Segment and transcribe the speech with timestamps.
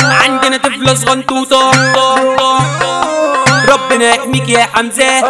[0.00, 1.70] عندنا طفلة صغنطوطة
[3.68, 5.20] ربنا يحميك يا حمزة.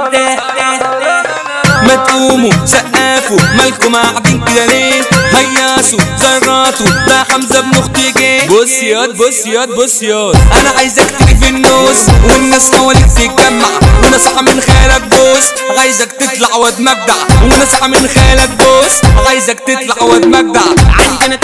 [1.82, 5.02] ما تقوموا سقفوا مالكم قاعدين كده ليه
[5.34, 11.10] هياسوا زراتوا ده حمزة ابن أختي جه بص ياض بص ياض بص ياض أنا عايزك
[11.18, 13.68] تيجي في النص والناس حواليك تتجمع.
[14.04, 15.46] ونصحى من خيالك بص
[15.78, 20.60] عايزك تطلع واد مجدع ونصحى من خيالك بص عايزك تطلع واد مجدع
[21.00, 21.36] عندنا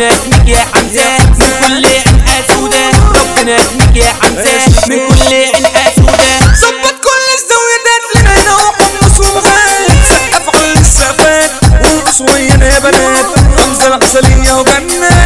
[0.00, 5.66] ربنا يحميك يا حمزة من كل عين اسودة ربنا يحميك يا حمزة من كل عين
[5.66, 11.50] اسودة ظبط كل الزاويات لنا نوع حمص ومغال سقف على السقفات
[11.84, 13.60] ورقص يا بنات.
[13.60, 15.19] حمزة العسلية وجنة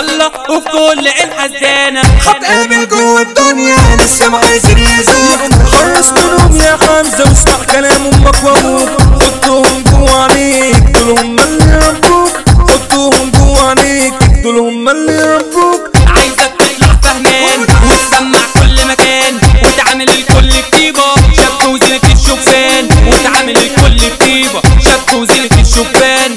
[0.00, 6.78] صلى وفي كل عين حزانة هتقابل جوه الدنيا لسه ما عايزين يزيدوا خلص منهم يا
[6.82, 8.90] حمزة واسمع كلام أمك وابوك
[9.22, 12.36] حطهم جوه عينيك دول هم اللي ربوك
[12.70, 15.80] حطهم جوه عينيك دول هم اللي ربوك
[16.16, 19.40] عايزك تطلع فهمان وتسمع كل مكان.
[19.64, 26.36] وتعامل الكل بطيبة شاب وزينة الشبان وتعامل الكل بطيبة شاب وزينة الشبان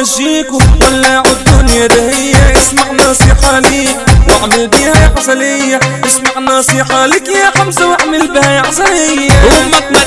[0.00, 3.96] شيكو ولعوا الدنيا ده هي اسمع نصيحة ليك
[4.28, 8.60] واعمل بيها يا عسليه اسمع نصيحة ليك يا حمزة واعمل بيها يا
[9.64, 10.00] أمك ما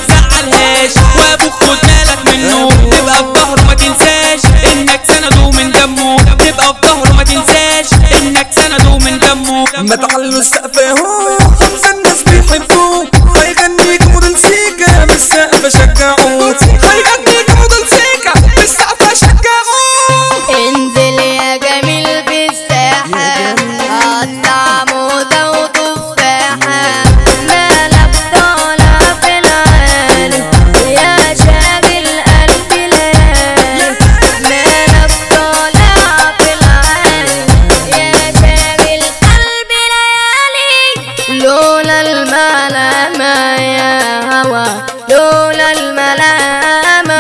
[45.16, 47.20] لولا الملامة.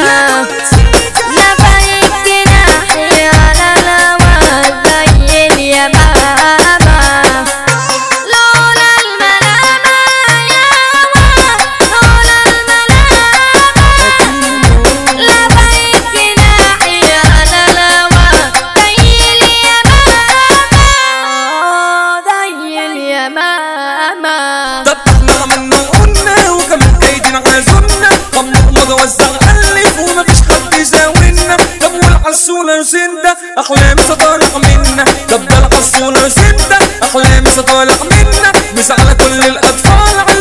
[1.37, 4.35] نفيت جناحي على الهوى
[4.85, 6.99] زي اليمامة
[8.33, 9.97] لولا الملامة
[10.53, 11.35] يا هوى
[11.91, 13.89] لولا الملامة.
[15.15, 18.29] نفيت جناحي على الهوى
[18.77, 18.97] زي
[19.33, 20.83] اليمامة
[22.27, 24.37] زي اليمامة
[24.83, 24.94] فتحنا
[32.35, 35.03] حصولة وجدة أحلام تطلق منا.
[35.27, 38.51] تبدل حصولة وجدة أحلام تطلق منا.
[38.77, 40.34] مش على كل الأطفال.